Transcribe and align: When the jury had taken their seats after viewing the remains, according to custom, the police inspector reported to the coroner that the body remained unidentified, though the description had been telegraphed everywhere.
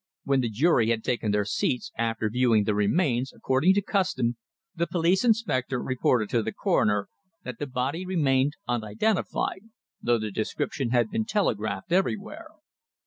When 0.23 0.41
the 0.41 0.49
jury 0.49 0.89
had 0.89 1.03
taken 1.03 1.29
their 1.29 1.45
seats 1.45 1.91
after 1.95 2.27
viewing 2.27 2.63
the 2.63 2.73
remains, 2.73 3.31
according 3.31 3.75
to 3.75 3.83
custom, 3.83 4.35
the 4.75 4.87
police 4.87 5.23
inspector 5.23 5.79
reported 5.79 6.27
to 6.31 6.41
the 6.41 6.51
coroner 6.51 7.07
that 7.43 7.59
the 7.59 7.67
body 7.67 8.03
remained 8.03 8.53
unidentified, 8.67 9.65
though 10.01 10.17
the 10.17 10.31
description 10.31 10.89
had 10.89 11.11
been 11.11 11.25
telegraphed 11.25 11.91
everywhere. 11.91 12.47